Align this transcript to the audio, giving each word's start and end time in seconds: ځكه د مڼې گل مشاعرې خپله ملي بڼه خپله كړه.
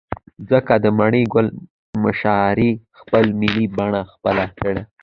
ځكه 0.49 0.75
د 0.83 0.85
مڼې 0.97 1.23
گل 1.33 1.47
مشاعرې 2.03 2.71
خپله 2.99 3.29
ملي 3.39 3.65
بڼه 3.75 4.01
خپله 4.13 4.45
كړه. 4.59 4.81